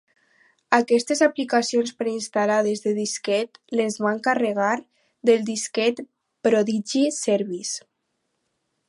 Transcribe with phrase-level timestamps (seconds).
[0.75, 4.73] Aquestes aplicacions preinstal·lades de disquet, les van carregar
[5.31, 6.03] del disquet
[6.49, 7.79] Prodigy Service.